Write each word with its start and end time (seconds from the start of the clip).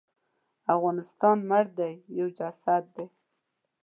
افغانستان 0.73 1.37
مړ 1.49 1.65
دی 1.77 1.91
یو 2.17 2.27
جسد 2.37 2.83
دی. 2.95 3.05